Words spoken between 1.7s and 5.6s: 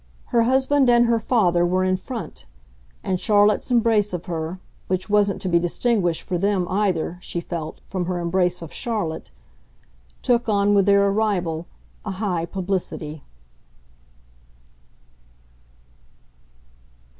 in front, and Charlotte's embrace of her which wasn't to be